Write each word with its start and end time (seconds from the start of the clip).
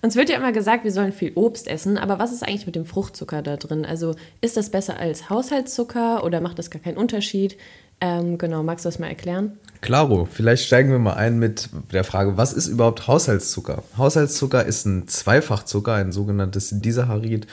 Uns 0.00 0.16
wird 0.16 0.30
ja 0.30 0.36
immer 0.36 0.52
gesagt, 0.52 0.84
wir 0.84 0.92
sollen 0.92 1.12
viel 1.12 1.32
Obst 1.34 1.68
essen, 1.68 1.96
aber 1.96 2.18
was 2.18 2.32
ist 2.32 2.42
eigentlich 2.42 2.66
mit 2.66 2.74
dem 2.74 2.84
Fruchtzucker 2.84 3.42
da 3.42 3.56
drin? 3.56 3.84
Also 3.84 4.14
ist 4.40 4.56
das 4.56 4.70
besser 4.70 4.98
als 4.98 5.30
Haushaltszucker 5.30 6.24
oder 6.24 6.40
macht 6.40 6.58
das 6.58 6.70
gar 6.70 6.82
keinen 6.82 6.96
Unterschied? 6.96 7.56
Ähm, 8.00 8.36
genau, 8.36 8.64
magst 8.64 8.84
du 8.84 8.88
das 8.88 8.98
mal 8.98 9.06
erklären? 9.06 9.58
Klaro, 9.80 10.26
vielleicht 10.30 10.64
steigen 10.66 10.90
wir 10.90 10.98
mal 10.98 11.14
ein 11.14 11.38
mit 11.38 11.70
der 11.92 12.02
Frage, 12.02 12.36
was 12.36 12.52
ist 12.52 12.66
überhaupt 12.66 13.06
Haushaltszucker? 13.06 13.84
Haushaltszucker 13.96 14.64
ist 14.64 14.86
ein 14.86 15.06
Zweifachzucker, 15.06 15.94
ein 15.94 16.10
sogenanntes 16.10 16.70
Disaccharid, 16.72 17.46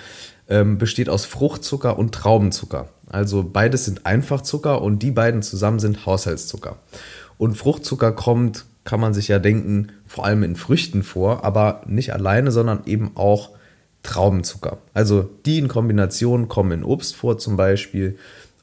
ähm, 0.47 0.79
besteht 0.79 1.07
aus 1.07 1.25
Fruchtzucker 1.25 1.99
und 1.99 2.15
Traubenzucker. 2.15 2.89
Also 3.07 3.43
beides 3.43 3.85
sind 3.85 4.07
Einfachzucker 4.07 4.81
und 4.81 5.03
die 5.03 5.11
beiden 5.11 5.43
zusammen 5.43 5.79
sind 5.79 6.07
Haushaltszucker. 6.07 6.77
Und 7.37 7.55
Fruchtzucker 7.55 8.11
kommt 8.11 8.65
kann 8.83 8.99
man 8.99 9.13
sich 9.13 9.27
ja 9.27 9.39
denken, 9.39 9.91
vor 10.05 10.25
allem 10.25 10.43
in 10.43 10.55
Früchten 10.55 11.03
vor, 11.03 11.43
aber 11.43 11.81
nicht 11.85 12.13
alleine, 12.13 12.51
sondern 12.51 12.81
eben 12.85 13.11
auch 13.15 13.51
Traubenzucker. 14.03 14.77
Also 14.93 15.29
die 15.45 15.59
in 15.59 15.67
Kombination 15.67 16.47
kommen 16.47 16.71
in 16.71 16.83
Obst 16.83 17.15
vor 17.15 17.37
zum 17.37 17.57
Beispiel. 17.57 18.17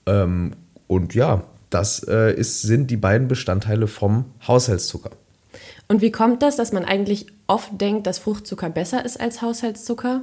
Ähm, 0.07 0.53
und 0.87 1.15
ja, 1.15 1.45
das 1.71 2.07
äh, 2.09 2.33
ist, 2.33 2.63
sind 2.63 2.91
die 2.91 2.97
beiden 2.97 3.29
Bestandteile 3.29 3.87
vom 3.87 4.25
Haushaltszucker. 4.47 5.11
Und 5.89 6.01
wie 6.01 6.11
kommt 6.11 6.43
das, 6.43 6.57
dass 6.57 6.73
man 6.73 6.85
eigentlich 6.85 7.27
oft 7.47 7.81
denkt, 7.81 8.07
dass 8.07 8.19
Fruchtzucker 8.19 8.71
besser 8.71 9.05
ist 9.05 9.21
als 9.21 9.43
Haushaltszucker? 9.43 10.23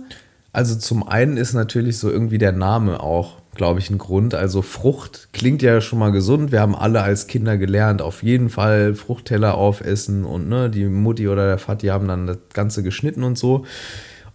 Also 0.51 0.75
zum 0.75 1.07
einen 1.07 1.37
ist 1.37 1.53
natürlich 1.53 1.97
so 1.97 2.09
irgendwie 2.09 2.37
der 2.37 2.51
Name 2.51 2.99
auch 2.99 3.37
glaube 3.55 3.79
ich, 3.79 3.89
ein 3.89 3.97
Grund. 3.97 4.35
Also 4.35 4.61
Frucht 4.61 5.29
klingt 5.33 5.61
ja 5.61 5.81
schon 5.81 5.99
mal 5.99 6.11
gesund. 6.11 6.51
Wir 6.51 6.61
haben 6.61 6.75
alle 6.75 7.01
als 7.01 7.27
Kinder 7.27 7.57
gelernt, 7.57 8.01
auf 8.01 8.23
jeden 8.23 8.49
Fall 8.49 8.95
Fruchtteller 8.95 9.55
aufessen 9.55 10.25
und 10.25 10.49
ne, 10.49 10.69
die 10.69 10.85
Mutti 10.85 11.27
oder 11.27 11.47
der 11.47 11.59
Vati 11.59 11.87
haben 11.87 12.07
dann 12.07 12.27
das 12.27 12.37
Ganze 12.53 12.83
geschnitten 12.83 13.23
und 13.23 13.37
so. 13.37 13.65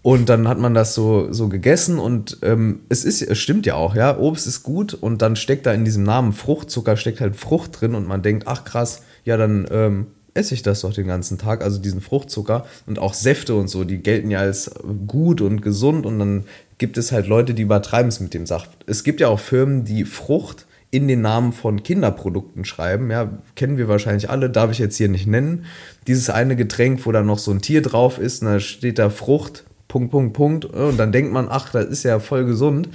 Und 0.02 0.28
dann 0.28 0.46
hat 0.46 0.58
man 0.58 0.74
das 0.74 0.94
so, 0.94 1.32
so 1.32 1.48
gegessen 1.48 1.98
und 1.98 2.38
ähm, 2.42 2.80
es 2.88 3.04
ist, 3.04 3.20
es 3.20 3.38
stimmt 3.38 3.66
ja 3.66 3.74
auch, 3.74 3.96
ja, 3.96 4.16
Obst 4.16 4.46
ist 4.46 4.62
gut 4.62 4.94
und 4.94 5.22
dann 5.22 5.34
steckt 5.34 5.66
da 5.66 5.72
in 5.72 5.84
diesem 5.84 6.04
Namen 6.04 6.32
Fruchtzucker, 6.32 6.96
steckt 6.96 7.20
halt 7.20 7.34
Frucht 7.34 7.80
drin 7.80 7.94
und 7.96 8.06
man 8.06 8.22
denkt, 8.22 8.46
ach 8.46 8.64
krass, 8.64 9.02
ja, 9.24 9.36
dann 9.36 9.66
ähm, 9.70 10.06
esse 10.34 10.54
ich 10.54 10.62
das 10.62 10.82
doch 10.82 10.94
den 10.94 11.08
ganzen 11.08 11.36
Tag, 11.36 11.62
also 11.62 11.78
diesen 11.78 12.00
Fruchtzucker 12.00 12.64
und 12.86 12.98
auch 13.00 13.12
Säfte 13.12 13.56
und 13.56 13.68
so, 13.68 13.82
die 13.82 13.98
gelten 13.98 14.30
ja 14.30 14.38
als 14.38 14.70
gut 15.06 15.40
und 15.40 15.62
gesund 15.62 16.06
und 16.06 16.18
dann 16.20 16.44
gibt 16.78 16.96
es 16.96 17.12
halt 17.12 17.26
Leute, 17.26 17.54
die 17.54 17.62
übertreiben 17.62 18.08
es 18.08 18.20
mit 18.20 18.34
dem 18.34 18.46
Saft. 18.46 18.70
Es 18.86 19.04
gibt 19.04 19.20
ja 19.20 19.28
auch 19.28 19.40
Firmen, 19.40 19.84
die 19.84 20.04
Frucht 20.04 20.66
in 20.90 21.06
den 21.06 21.20
Namen 21.20 21.52
von 21.52 21.82
Kinderprodukten 21.82 22.64
schreiben. 22.64 23.10
Ja, 23.10 23.30
kennen 23.56 23.76
wir 23.76 23.88
wahrscheinlich 23.88 24.30
alle, 24.30 24.48
darf 24.48 24.70
ich 24.70 24.78
jetzt 24.78 24.96
hier 24.96 25.08
nicht 25.08 25.26
nennen. 25.26 25.66
Dieses 26.06 26.30
eine 26.30 26.56
Getränk, 26.56 27.04
wo 27.04 27.12
da 27.12 27.22
noch 27.22 27.38
so 27.38 27.50
ein 27.50 27.60
Tier 27.60 27.82
drauf 27.82 28.18
ist, 28.18 28.42
da 28.42 28.58
steht 28.58 28.98
da 28.98 29.10
Frucht, 29.10 29.64
Punkt, 29.86 30.10
Punkt, 30.10 30.32
Punkt. 30.34 30.64
Und 30.64 30.96
dann 30.96 31.12
denkt 31.12 31.32
man, 31.32 31.48
ach, 31.50 31.70
das 31.72 31.86
ist 31.86 32.04
ja 32.04 32.20
voll 32.20 32.46
gesund. 32.46 32.88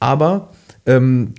Aber 0.00 0.52
ähm, 0.86 1.34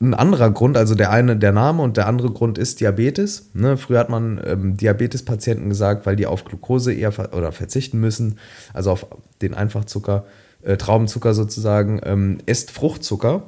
ein 0.00 0.14
anderer 0.14 0.50
Grund, 0.50 0.76
also 0.76 0.94
der 0.94 1.10
eine 1.10 1.36
der 1.36 1.52
Name 1.52 1.82
und 1.82 1.96
der 1.96 2.06
andere 2.06 2.30
Grund 2.30 2.56
ist 2.56 2.80
Diabetes. 2.80 3.50
Ne, 3.54 3.76
früher 3.76 3.98
hat 3.98 4.08
man 4.08 4.40
ähm, 4.44 4.76
Diabetespatienten 4.76 5.68
gesagt, 5.68 6.06
weil 6.06 6.16
die 6.16 6.26
auf 6.26 6.44
Glucose 6.44 6.92
eher 6.92 7.12
ver 7.12 7.34
oder 7.34 7.52
verzichten 7.52 8.00
müssen, 8.00 8.38
also 8.72 8.90
auf 8.90 9.06
den 9.42 9.54
Einfachzucker 9.54 10.24
äh, 10.64 10.76
Traubenzucker 10.76 11.34
sozusagen, 11.34 12.00
ähm, 12.04 12.38
esst 12.46 12.70
Fruchtzucker, 12.70 13.42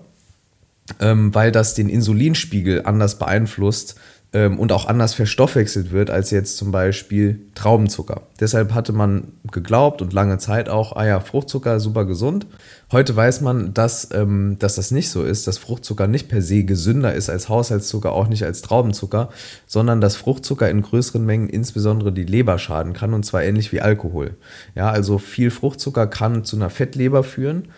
ähm, 1.00 1.34
weil 1.34 1.52
das 1.52 1.74
den 1.74 1.88
Insulinspiegel 1.88 2.82
anders 2.84 3.18
beeinflusst 3.18 3.96
ähm, 4.36 4.58
und 4.58 4.70
auch 4.70 4.84
anders 4.84 5.14
verstoffwechselt 5.14 5.92
wird 5.92 6.10
als 6.10 6.30
jetzt 6.30 6.58
zum 6.58 6.70
Beispiel 6.70 7.40
Traubenzucker. 7.54 8.20
Deshalb 8.38 8.74
hatte 8.74 8.92
man 8.92 9.32
geglaubt 9.50 10.02
und 10.02 10.12
lange 10.12 10.36
Zeit 10.36 10.68
auch, 10.68 10.94
ah 10.94 11.06
ja, 11.06 11.20
Fruchtzucker 11.20 11.80
super 11.80 12.04
gesund. 12.04 12.46
Heute 12.92 13.16
weiß 13.16 13.40
man, 13.40 13.72
dass, 13.72 14.10
ähm, 14.12 14.58
dass 14.58 14.74
das 14.74 14.90
nicht 14.90 15.08
so 15.08 15.22
ist, 15.22 15.46
dass 15.46 15.56
Fruchtzucker 15.56 16.06
nicht 16.06 16.28
per 16.28 16.42
se 16.42 16.64
gesünder 16.64 17.14
ist 17.14 17.30
als 17.30 17.48
Haushaltszucker, 17.48 18.12
auch 18.12 18.28
nicht 18.28 18.44
als 18.44 18.60
Traubenzucker, 18.60 19.30
sondern 19.66 20.02
dass 20.02 20.16
Fruchtzucker 20.16 20.68
in 20.68 20.82
größeren 20.82 21.24
Mengen 21.24 21.48
insbesondere 21.48 22.12
die 22.12 22.24
Leber 22.24 22.58
schaden 22.58 22.92
kann 22.92 23.14
und 23.14 23.24
zwar 23.24 23.42
ähnlich 23.42 23.72
wie 23.72 23.80
Alkohol. 23.80 24.36
Ja, 24.74 24.90
also 24.90 25.16
viel 25.16 25.50
Fruchtzucker 25.50 26.08
kann 26.08 26.44
zu 26.44 26.56
einer 26.56 26.68
Fettleber 26.68 27.24
führen 27.24 27.68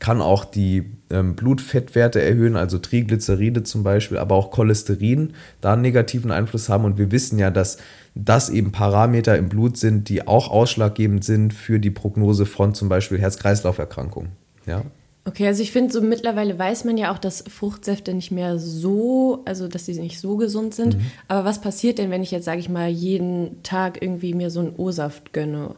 kann 0.00 0.20
auch 0.20 0.44
die 0.44 0.92
ähm, 1.10 1.36
Blutfettwerte 1.36 2.20
erhöhen, 2.20 2.56
also 2.56 2.78
Triglyceride 2.78 3.62
zum 3.62 3.82
Beispiel, 3.82 4.18
aber 4.18 4.34
auch 4.34 4.50
Cholesterin 4.50 5.34
da 5.60 5.74
einen 5.74 5.82
negativen 5.82 6.30
Einfluss 6.30 6.68
haben. 6.68 6.84
Und 6.84 6.98
wir 6.98 7.10
wissen 7.10 7.38
ja, 7.38 7.50
dass 7.50 7.78
das 8.14 8.48
eben 8.48 8.72
Parameter 8.72 9.36
im 9.36 9.48
Blut 9.48 9.76
sind, 9.76 10.08
die 10.08 10.26
auch 10.26 10.50
ausschlaggebend 10.50 11.24
sind 11.24 11.52
für 11.54 11.78
die 11.78 11.90
Prognose 11.90 12.46
von 12.46 12.74
zum 12.74 12.88
Beispiel 12.88 13.18
Herz-Kreislauf-Erkrankungen. 13.18 14.30
Ja. 14.66 14.82
Okay, 15.26 15.46
also 15.48 15.60
ich 15.60 15.72
finde, 15.72 15.92
so 15.92 16.00
mittlerweile 16.00 16.56
weiß 16.56 16.84
man 16.84 16.96
ja 16.96 17.12
auch, 17.12 17.18
dass 17.18 17.42
Fruchtsäfte 17.48 18.14
nicht 18.14 18.30
mehr 18.30 18.60
so, 18.60 19.42
also 19.44 19.66
dass 19.66 19.86
sie 19.86 19.98
nicht 19.98 20.20
so 20.20 20.36
gesund 20.36 20.72
sind. 20.72 20.96
Mhm. 20.96 21.06
Aber 21.26 21.44
was 21.44 21.60
passiert 21.60 21.98
denn, 21.98 22.10
wenn 22.10 22.22
ich 22.22 22.30
jetzt, 22.30 22.44
sage 22.44 22.60
ich 22.60 22.68
mal, 22.68 22.88
jeden 22.88 23.62
Tag 23.64 24.00
irgendwie 24.00 24.34
mir 24.34 24.50
so 24.50 24.60
einen 24.60 24.74
O-Saft 24.76 25.32
gönne? 25.32 25.74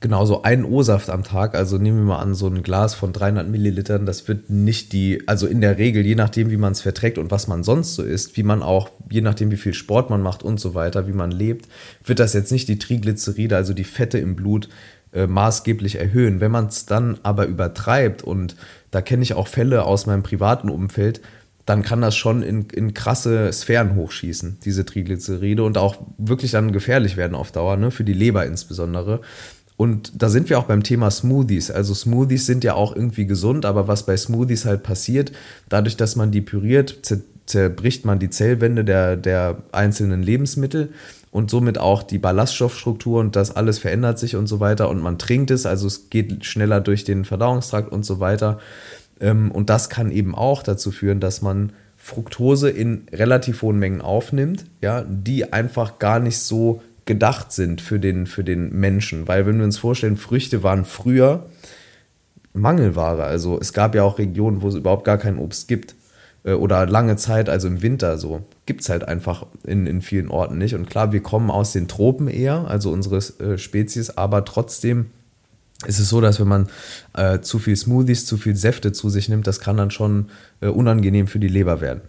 Genau, 0.00 0.26
so 0.26 0.42
ein 0.42 0.64
O-Saft 0.64 1.10
am 1.10 1.22
Tag, 1.22 1.54
also 1.54 1.78
nehmen 1.78 1.98
wir 1.98 2.04
mal 2.04 2.18
an, 2.18 2.34
so 2.34 2.48
ein 2.48 2.64
Glas 2.64 2.94
von 2.94 3.12
300 3.12 3.48
Millilitern, 3.48 4.04
das 4.04 4.26
wird 4.26 4.50
nicht 4.50 4.92
die, 4.92 5.28
also 5.28 5.46
in 5.46 5.60
der 5.60 5.78
Regel, 5.78 6.04
je 6.04 6.16
nachdem, 6.16 6.50
wie 6.50 6.56
man 6.56 6.72
es 6.72 6.80
verträgt 6.80 7.18
und 7.18 7.30
was 7.30 7.46
man 7.46 7.62
sonst 7.62 7.94
so 7.94 8.02
isst, 8.02 8.36
wie 8.36 8.42
man 8.42 8.62
auch, 8.62 8.90
je 9.08 9.20
nachdem, 9.20 9.52
wie 9.52 9.56
viel 9.56 9.74
Sport 9.74 10.10
man 10.10 10.20
macht 10.20 10.42
und 10.42 10.58
so 10.58 10.74
weiter, 10.74 11.06
wie 11.06 11.12
man 11.12 11.30
lebt, 11.30 11.68
wird 12.04 12.18
das 12.18 12.32
jetzt 12.32 12.50
nicht 12.50 12.68
die 12.68 12.80
Triglyceride, 12.80 13.54
also 13.54 13.74
die 13.74 13.84
Fette 13.84 14.18
im 14.18 14.34
Blut, 14.34 14.68
äh, 15.12 15.26
maßgeblich 15.26 15.96
erhöhen. 15.96 16.40
Wenn 16.40 16.50
man 16.50 16.66
es 16.66 16.86
dann 16.86 17.18
aber 17.22 17.46
übertreibt, 17.46 18.22
und 18.22 18.56
da 18.90 19.02
kenne 19.02 19.22
ich 19.22 19.34
auch 19.34 19.46
Fälle 19.46 19.84
aus 19.84 20.06
meinem 20.06 20.22
privaten 20.22 20.68
Umfeld, 20.68 21.20
dann 21.66 21.82
kann 21.82 22.00
das 22.00 22.16
schon 22.16 22.42
in, 22.42 22.62
in 22.70 22.92
krasse 22.92 23.52
Sphären 23.52 23.94
hochschießen, 23.94 24.58
diese 24.64 24.84
Triglyceride, 24.84 25.62
und 25.62 25.78
auch 25.78 25.96
wirklich 26.18 26.50
dann 26.50 26.72
gefährlich 26.72 27.16
werden 27.16 27.34
auf 27.34 27.52
Dauer, 27.52 27.76
ne, 27.76 27.90
für 27.90 28.04
die 28.04 28.14
Leber 28.14 28.46
insbesondere. 28.46 29.20
Und 29.82 30.12
da 30.14 30.28
sind 30.28 30.48
wir 30.48 30.60
auch 30.60 30.66
beim 30.66 30.84
Thema 30.84 31.10
Smoothies. 31.10 31.72
Also 31.72 31.92
Smoothies 31.92 32.46
sind 32.46 32.62
ja 32.62 32.74
auch 32.74 32.94
irgendwie 32.94 33.26
gesund, 33.26 33.64
aber 33.66 33.88
was 33.88 34.06
bei 34.06 34.16
Smoothies 34.16 34.64
halt 34.64 34.84
passiert, 34.84 35.32
dadurch, 35.68 35.96
dass 35.96 36.14
man 36.14 36.30
die 36.30 36.40
püriert, 36.40 37.00
zerbricht 37.46 38.04
man 38.04 38.20
die 38.20 38.30
Zellwände 38.30 38.84
der, 38.84 39.16
der 39.16 39.56
einzelnen 39.72 40.22
Lebensmittel 40.22 40.90
und 41.32 41.50
somit 41.50 41.78
auch 41.78 42.04
die 42.04 42.18
Ballaststoffstruktur 42.20 43.18
und 43.18 43.34
das 43.34 43.56
alles 43.56 43.80
verändert 43.80 44.20
sich 44.20 44.36
und 44.36 44.46
so 44.46 44.60
weiter 44.60 44.88
und 44.88 45.02
man 45.02 45.18
trinkt 45.18 45.50
es, 45.50 45.66
also 45.66 45.88
es 45.88 46.10
geht 46.10 46.44
schneller 46.44 46.80
durch 46.80 47.02
den 47.02 47.24
Verdauungstrakt 47.24 47.90
und 47.90 48.04
so 48.04 48.20
weiter. 48.20 48.60
Ähm, 49.18 49.50
und 49.50 49.68
das 49.68 49.90
kann 49.90 50.12
eben 50.12 50.36
auch 50.36 50.62
dazu 50.62 50.92
führen, 50.92 51.18
dass 51.18 51.42
man 51.42 51.72
Fructose 51.96 52.70
in 52.70 53.08
relativ 53.12 53.62
hohen 53.62 53.80
Mengen 53.80 54.00
aufnimmt, 54.00 54.64
ja, 54.80 55.04
die 55.08 55.52
einfach 55.52 55.98
gar 55.98 56.20
nicht 56.20 56.38
so 56.38 56.80
gedacht 57.04 57.52
sind 57.52 57.80
für 57.80 57.98
den, 57.98 58.26
für 58.26 58.44
den 58.44 58.70
Menschen. 58.70 59.28
Weil 59.28 59.46
wenn 59.46 59.58
wir 59.58 59.64
uns 59.64 59.78
vorstellen, 59.78 60.16
Früchte 60.16 60.62
waren 60.62 60.84
früher 60.84 61.46
Mangelware. 62.52 63.24
Also 63.24 63.58
es 63.60 63.72
gab 63.72 63.94
ja 63.94 64.02
auch 64.02 64.18
Regionen, 64.18 64.62
wo 64.62 64.68
es 64.68 64.74
überhaupt 64.74 65.04
gar 65.04 65.18
kein 65.18 65.38
Obst 65.38 65.68
gibt. 65.68 65.94
Äh, 66.44 66.52
oder 66.52 66.86
lange 66.86 67.16
Zeit, 67.16 67.48
also 67.48 67.68
im 67.68 67.82
Winter 67.82 68.18
so, 68.18 68.42
gibt 68.66 68.82
es 68.82 68.88
halt 68.88 69.06
einfach 69.06 69.46
in, 69.64 69.86
in 69.86 70.02
vielen 70.02 70.28
Orten 70.28 70.58
nicht. 70.58 70.74
Und 70.74 70.88
klar, 70.88 71.12
wir 71.12 71.22
kommen 71.22 71.50
aus 71.50 71.72
den 71.72 71.88
Tropen 71.88 72.28
eher, 72.28 72.66
also 72.68 72.90
unsere 72.90 73.16
äh, 73.16 73.58
Spezies, 73.58 74.10
aber 74.10 74.44
trotzdem 74.44 75.06
ist 75.86 75.98
es 75.98 76.08
so, 76.08 76.20
dass 76.20 76.38
wenn 76.38 76.48
man 76.48 76.68
äh, 77.14 77.40
zu 77.40 77.58
viel 77.58 77.76
Smoothies, 77.76 78.26
zu 78.26 78.36
viel 78.36 78.54
Säfte 78.54 78.92
zu 78.92 79.08
sich 79.10 79.28
nimmt, 79.28 79.46
das 79.46 79.60
kann 79.60 79.76
dann 79.76 79.90
schon 79.90 80.28
äh, 80.60 80.68
unangenehm 80.68 81.26
für 81.26 81.40
die 81.40 81.48
Leber 81.48 81.80
werden. 81.80 82.02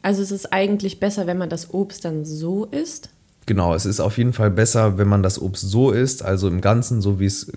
Also 0.00 0.22
es 0.22 0.30
ist 0.30 0.52
eigentlich 0.52 1.00
besser, 1.00 1.26
wenn 1.26 1.38
man 1.38 1.50
das 1.50 1.74
Obst 1.74 2.04
dann 2.04 2.24
so 2.24 2.64
isst? 2.66 3.10
Genau, 3.48 3.74
es 3.74 3.86
ist 3.86 4.00
auf 4.00 4.18
jeden 4.18 4.34
Fall 4.34 4.50
besser, 4.50 4.98
wenn 4.98 5.08
man 5.08 5.22
das 5.22 5.40
Obst 5.40 5.70
so 5.70 5.90
isst, 5.90 6.22
also 6.22 6.48
im 6.48 6.60
Ganzen, 6.60 7.00
so 7.00 7.18
wie 7.18 7.24
es 7.24 7.50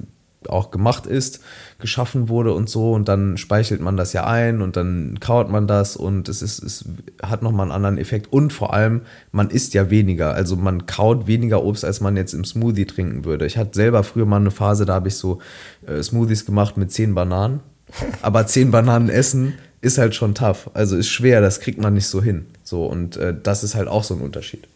auch 0.47 0.71
gemacht 0.71 1.05
ist, 1.05 1.41
geschaffen 1.79 2.29
wurde 2.29 2.53
und 2.53 2.69
so. 2.69 2.93
Und 2.93 3.09
dann 3.09 3.35
speichelt 3.37 3.81
man 3.81 3.97
das 3.97 4.13
ja 4.13 4.25
ein 4.25 4.61
und 4.61 4.77
dann 4.77 5.19
kaut 5.19 5.49
man 5.49 5.67
das 5.67 5.97
und 5.97 6.29
es, 6.29 6.41
ist, 6.41 6.63
es 6.63 6.85
hat 7.21 7.41
nochmal 7.41 7.65
einen 7.65 7.73
anderen 7.73 7.97
Effekt. 7.97 8.31
Und 8.31 8.53
vor 8.53 8.73
allem, 8.73 9.01
man 9.33 9.49
isst 9.49 9.73
ja 9.73 9.89
weniger. 9.89 10.33
Also 10.33 10.55
man 10.55 10.85
kaut 10.85 11.27
weniger 11.27 11.61
Obst, 11.61 11.83
als 11.83 11.99
man 11.99 12.15
jetzt 12.15 12.33
im 12.33 12.45
Smoothie 12.45 12.85
trinken 12.85 13.25
würde. 13.25 13.45
Ich 13.45 13.57
hatte 13.57 13.71
selber 13.73 14.05
früher 14.05 14.25
mal 14.25 14.37
eine 14.37 14.49
Phase, 14.49 14.85
da 14.85 14.93
habe 14.93 15.09
ich 15.09 15.15
so 15.15 15.39
äh, 15.85 16.01
Smoothies 16.01 16.45
gemacht 16.45 16.77
mit 16.77 16.93
zehn 16.93 17.13
Bananen. 17.13 17.59
Aber 18.21 18.47
zehn 18.47 18.71
Bananen 18.71 19.09
essen 19.09 19.55
ist 19.81 19.97
halt 19.97 20.15
schon 20.15 20.35
tough. 20.35 20.69
Also 20.73 20.95
ist 20.95 21.09
schwer, 21.09 21.41
das 21.41 21.59
kriegt 21.59 21.81
man 21.81 21.95
nicht 21.95 22.07
so 22.07 22.23
hin. 22.23 22.45
So, 22.63 22.85
und 22.85 23.17
äh, 23.17 23.35
das 23.43 23.65
ist 23.65 23.75
halt 23.75 23.89
auch 23.89 24.05
so 24.05 24.13
ein 24.13 24.21
Unterschied. 24.21 24.69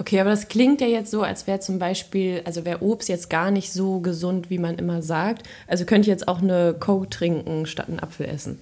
Okay, 0.00 0.18
aber 0.18 0.30
das 0.30 0.48
klingt 0.48 0.80
ja 0.80 0.86
jetzt 0.86 1.10
so, 1.10 1.20
als 1.20 1.46
wäre 1.46 1.60
zum 1.60 1.78
Beispiel, 1.78 2.40
also 2.46 2.64
wäre 2.64 2.82
Obst 2.82 3.10
jetzt 3.10 3.28
gar 3.28 3.50
nicht 3.50 3.70
so 3.70 4.00
gesund, 4.00 4.48
wie 4.48 4.56
man 4.56 4.78
immer 4.78 5.02
sagt. 5.02 5.46
Also 5.66 5.84
könnte 5.84 6.02
ich 6.02 6.06
jetzt 6.06 6.26
auch 6.26 6.40
eine 6.40 6.74
Coke 6.80 7.10
trinken 7.10 7.66
statt 7.66 7.90
einen 7.90 8.00
Apfel 8.00 8.24
essen. 8.24 8.58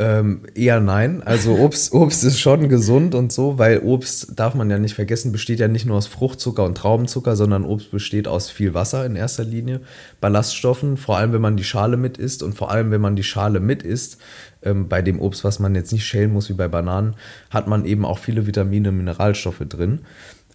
Ähm, 0.00 0.42
eher 0.54 0.78
nein. 0.78 1.20
Also 1.24 1.56
Obst, 1.58 1.92
Obst 1.94 2.22
ist 2.22 2.38
schon 2.38 2.68
gesund 2.68 3.16
und 3.16 3.32
so, 3.32 3.58
weil 3.58 3.80
Obst, 3.80 4.38
darf 4.38 4.54
man 4.54 4.70
ja 4.70 4.78
nicht 4.78 4.94
vergessen, 4.94 5.32
besteht 5.32 5.58
ja 5.58 5.66
nicht 5.66 5.84
nur 5.84 5.96
aus 5.96 6.06
Fruchtzucker 6.06 6.62
und 6.62 6.78
Traubenzucker, 6.78 7.34
sondern 7.34 7.64
Obst 7.64 7.90
besteht 7.90 8.28
aus 8.28 8.48
viel 8.48 8.72
Wasser 8.72 9.04
in 9.04 9.16
erster 9.16 9.42
Linie, 9.42 9.80
Ballaststoffen, 10.20 10.96
vor 10.96 11.16
allem 11.16 11.32
wenn 11.32 11.40
man 11.40 11.56
die 11.56 11.64
Schale 11.64 11.96
mit 11.96 12.18
isst 12.18 12.44
und 12.44 12.54
vor 12.54 12.70
allem 12.70 12.92
wenn 12.92 13.00
man 13.00 13.16
die 13.16 13.24
Schale 13.24 13.58
mit 13.58 13.82
isst, 13.82 14.18
ähm, 14.62 14.88
bei 14.88 15.02
dem 15.02 15.20
Obst, 15.20 15.42
was 15.42 15.58
man 15.58 15.74
jetzt 15.74 15.92
nicht 15.92 16.06
schälen 16.06 16.32
muss 16.32 16.48
wie 16.48 16.54
bei 16.54 16.68
Bananen, 16.68 17.16
hat 17.50 17.66
man 17.66 17.84
eben 17.84 18.04
auch 18.04 18.18
viele 18.18 18.46
Vitamine 18.46 18.90
und 18.90 18.98
Mineralstoffe 18.98 19.64
drin. 19.68 20.02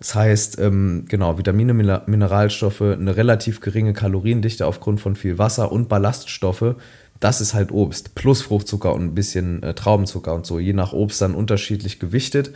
Das 0.03 0.15
heißt, 0.15 0.59
ähm, 0.59 1.05
genau, 1.07 1.37
Vitamine, 1.37 1.73
Mineralstoffe, 1.73 2.81
eine 2.81 3.15
relativ 3.15 3.61
geringe 3.61 3.93
Kaloriendichte 3.93 4.67
aufgrund 4.67 4.99
von 4.99 5.15
viel 5.15 5.37
Wasser 5.37 5.71
und 5.71 5.87
Ballaststoffe 5.87 6.75
das 7.23 7.39
ist 7.39 7.53
halt 7.53 7.71
Obst. 7.71 8.15
Plus 8.15 8.41
Fruchtzucker 8.41 8.93
und 8.93 9.03
ein 9.03 9.15
bisschen 9.15 9.63
äh, 9.63 9.73
Traubenzucker 9.73 10.33
und 10.33 10.45
so. 10.45 10.59
Je 10.59 10.73
nach 10.73 10.91
Obst 10.91 11.21
dann 11.21 11.35
unterschiedlich 11.35 11.99
gewichtet. 11.99 12.51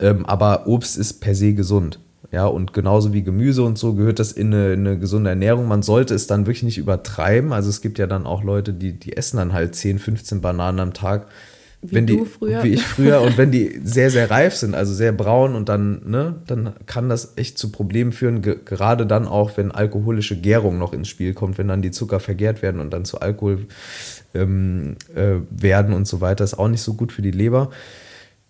Ähm, 0.00 0.26
aber 0.26 0.66
Obst 0.66 0.98
ist 0.98 1.20
per 1.20 1.34
se 1.34 1.54
gesund. 1.54 2.00
Ja, 2.32 2.46
und 2.46 2.74
genauso 2.74 3.12
wie 3.12 3.22
Gemüse 3.22 3.62
und 3.62 3.78
so 3.78 3.94
gehört 3.94 4.18
das 4.18 4.32
in 4.32 4.52
eine, 4.52 4.72
in 4.72 4.86
eine, 4.86 4.98
gesunde 4.98 5.30
Ernährung. 5.30 5.66
Man 5.66 5.82
sollte 5.82 6.14
es 6.14 6.26
dann 6.26 6.46
wirklich 6.46 6.64
nicht 6.64 6.78
übertreiben. 6.78 7.52
Also 7.52 7.70
es 7.70 7.80
gibt 7.80 7.98
ja 7.98 8.06
dann 8.06 8.26
auch 8.26 8.42
Leute, 8.42 8.72
die, 8.72 8.92
die 8.92 9.16
essen 9.16 9.36
dann 9.36 9.52
halt 9.52 9.76
10, 9.76 10.00
15 10.00 10.40
Bananen 10.40 10.80
am 10.80 10.94
Tag. 10.94 11.28
Wie 11.80 11.94
wenn 11.94 12.06
du 12.06 12.16
die, 12.16 12.24
früher. 12.24 12.64
Wie 12.64 12.74
ich 12.74 12.82
früher. 12.86 13.20
und 13.20 13.38
wenn 13.38 13.52
die 13.52 13.80
sehr, 13.84 14.10
sehr 14.10 14.30
reif 14.30 14.54
sind, 14.54 14.74
also 14.74 14.92
sehr 14.92 15.12
braun 15.12 15.54
und 15.54 15.68
dann, 15.68 16.02
ne, 16.04 16.36
dann 16.46 16.74
kann 16.86 17.08
das 17.08 17.34
echt 17.36 17.56
zu 17.56 17.70
Problemen 17.70 18.12
führen. 18.12 18.42
Ge 18.42 18.56
gerade 18.64 19.06
dann 19.06 19.28
auch, 19.28 19.56
wenn 19.56 19.70
alkoholische 19.70 20.36
Gärung 20.36 20.78
noch 20.78 20.92
ins 20.92 21.08
Spiel 21.08 21.34
kommt, 21.34 21.56
wenn 21.56 21.68
dann 21.68 21.82
die 21.82 21.92
Zucker 21.92 22.18
vergärt 22.18 22.62
werden 22.62 22.80
und 22.80 22.92
dann 22.92 23.04
zu 23.04 23.20
Alkohol 23.20 23.66
ähm, 24.34 24.96
äh, 25.14 25.36
werden 25.50 25.94
und 25.94 26.08
so 26.08 26.20
weiter, 26.20 26.42
ist 26.42 26.58
auch 26.58 26.68
nicht 26.68 26.82
so 26.82 26.94
gut 26.94 27.12
für 27.12 27.22
die 27.22 27.30
Leber. 27.30 27.70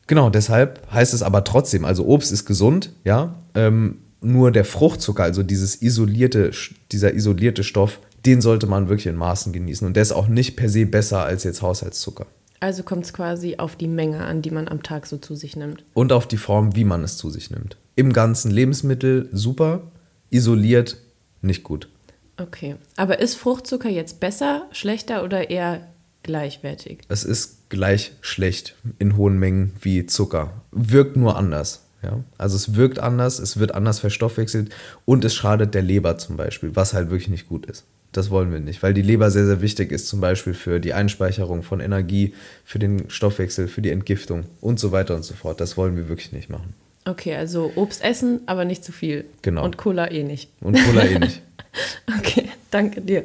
Genau, 0.06 0.30
deshalb 0.30 0.90
heißt 0.90 1.12
es 1.12 1.22
aber 1.22 1.44
trotzdem, 1.44 1.84
also 1.84 2.06
Obst 2.06 2.32
ist 2.32 2.46
gesund, 2.46 2.92
ja. 3.04 3.34
Ähm, 3.54 3.98
nur 4.20 4.50
der 4.50 4.64
Fruchtzucker, 4.64 5.22
also 5.22 5.42
dieses 5.42 5.80
isolierte, 5.82 6.50
dieser 6.90 7.14
isolierte 7.14 7.62
Stoff, 7.62 8.00
den 8.26 8.40
sollte 8.40 8.66
man 8.66 8.88
wirklich 8.88 9.06
in 9.06 9.14
Maßen 9.14 9.52
genießen. 9.52 9.86
Und 9.86 9.94
der 9.94 10.02
ist 10.02 10.12
auch 10.12 10.26
nicht 10.26 10.56
per 10.56 10.68
se 10.68 10.86
besser 10.86 11.24
als 11.24 11.44
jetzt 11.44 11.62
Haushaltszucker. 11.62 12.26
Also 12.60 12.82
kommt 12.82 13.04
es 13.04 13.12
quasi 13.12 13.56
auf 13.58 13.76
die 13.76 13.88
Menge 13.88 14.24
an, 14.24 14.42
die 14.42 14.50
man 14.50 14.68
am 14.68 14.82
Tag 14.82 15.06
so 15.06 15.18
zu 15.18 15.34
sich 15.36 15.56
nimmt. 15.56 15.84
Und 15.94 16.12
auf 16.12 16.26
die 16.26 16.36
Form, 16.36 16.74
wie 16.74 16.84
man 16.84 17.04
es 17.04 17.16
zu 17.16 17.30
sich 17.30 17.50
nimmt. 17.50 17.76
Im 17.94 18.12
ganzen 18.12 18.50
Lebensmittel 18.50 19.28
super, 19.32 19.82
isoliert 20.30 20.96
nicht 21.40 21.62
gut. 21.62 21.88
Okay, 22.36 22.76
aber 22.96 23.18
ist 23.18 23.34
Fruchtzucker 23.34 23.88
jetzt 23.88 24.20
besser, 24.20 24.66
schlechter 24.70 25.24
oder 25.24 25.50
eher 25.50 25.88
gleichwertig? 26.22 27.00
Es 27.08 27.24
ist 27.24 27.68
gleich 27.68 28.12
schlecht 28.20 28.76
in 28.98 29.16
hohen 29.16 29.38
Mengen 29.38 29.74
wie 29.80 30.06
Zucker. 30.06 30.62
Wirkt 30.70 31.16
nur 31.16 31.36
anders. 31.36 31.84
Ja? 32.02 32.22
Also 32.36 32.56
es 32.56 32.74
wirkt 32.74 32.98
anders, 32.98 33.38
es 33.38 33.58
wird 33.58 33.74
anders 33.74 33.98
verstoffwechselt 33.98 34.70
und 35.04 35.24
es 35.24 35.34
schadet 35.34 35.74
der 35.74 35.82
Leber 35.82 36.18
zum 36.18 36.36
Beispiel, 36.36 36.76
was 36.76 36.92
halt 36.92 37.10
wirklich 37.10 37.28
nicht 37.28 37.48
gut 37.48 37.66
ist. 37.66 37.84
Das 38.12 38.30
wollen 38.30 38.50
wir 38.50 38.60
nicht, 38.60 38.82
weil 38.82 38.94
die 38.94 39.02
Leber 39.02 39.30
sehr, 39.30 39.46
sehr 39.46 39.60
wichtig 39.60 39.92
ist, 39.92 40.08
zum 40.08 40.20
Beispiel 40.20 40.54
für 40.54 40.80
die 40.80 40.94
Einspeicherung 40.94 41.62
von 41.62 41.80
Energie, 41.80 42.32
für 42.64 42.78
den 42.78 43.10
Stoffwechsel, 43.10 43.68
für 43.68 43.82
die 43.82 43.90
Entgiftung 43.90 44.44
und 44.60 44.80
so 44.80 44.92
weiter 44.92 45.14
und 45.14 45.24
so 45.24 45.34
fort. 45.34 45.60
Das 45.60 45.76
wollen 45.76 45.96
wir 45.96 46.08
wirklich 46.08 46.32
nicht 46.32 46.48
machen. 46.48 46.74
Okay, 47.04 47.34
also 47.34 47.72
Obst 47.74 48.02
essen, 48.02 48.40
aber 48.46 48.64
nicht 48.64 48.84
zu 48.84 48.92
viel. 48.92 49.24
Genau. 49.42 49.64
Und 49.64 49.76
Cola 49.76 50.10
eh 50.10 50.24
nicht. 50.24 50.50
Und 50.60 50.78
Cola 50.82 51.04
eh 51.04 51.18
nicht. 51.18 51.42
okay, 52.18 52.48
danke 52.70 53.00
dir. 53.00 53.24